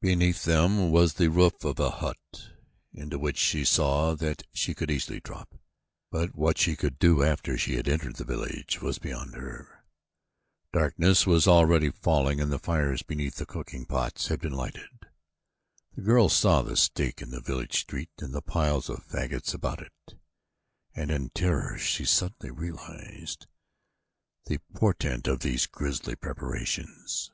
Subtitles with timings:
[0.00, 2.48] Beneath them was the roof of a hut
[2.98, 5.54] onto which she saw that she could easily drop,
[6.10, 9.84] but what she could do after she had entered the village was beyond her.
[10.72, 15.04] Darkness was already falling and the fires beneath the cooking pots had been lighted.
[15.94, 19.82] The girl saw the stake in the village street and the piles of fagots about
[19.82, 20.14] it
[20.94, 23.46] and in terror she suddenly realized
[24.46, 27.28] the portent of these grisly preparations.